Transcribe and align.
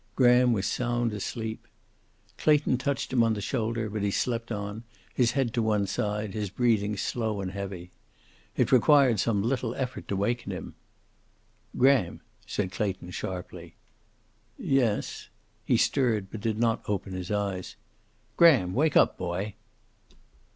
Graham 0.15 0.51
was 0.51 0.65
sound 0.65 1.13
asleep. 1.13 1.67
Clayton 2.39 2.79
touched 2.79 3.13
him 3.13 3.21
on 3.21 3.35
the 3.35 3.39
shoulder, 3.39 3.87
but 3.87 4.01
he 4.01 4.09
slept 4.09 4.51
on, 4.51 4.83
his 5.13 5.33
head 5.33 5.53
to 5.53 5.61
one 5.61 5.85
side, 5.85 6.33
his 6.33 6.49
breathing 6.49 6.97
slow 6.97 7.39
and 7.39 7.51
heavy. 7.51 7.91
It 8.57 8.71
required 8.71 9.19
some 9.19 9.43
little 9.43 9.75
effort 9.75 10.07
to 10.07 10.15
waken 10.15 10.51
him. 10.51 10.73
"Graham!" 11.77 12.21
said 12.47 12.71
Clayton 12.71 13.11
sharply. 13.11 13.75
"Yes." 14.57 15.29
He 15.63 15.77
stirred, 15.77 16.31
but 16.31 16.41
did 16.41 16.57
not 16.57 16.81
open 16.87 17.13
his 17.13 17.29
eyes. 17.29 17.75
"Graham! 18.37 18.73
Wake 18.73 18.97
up, 18.97 19.19
boy." 19.19 19.53